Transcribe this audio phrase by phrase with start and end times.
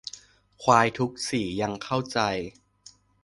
[0.63, 2.19] ควายทุกสียังเข้าใจ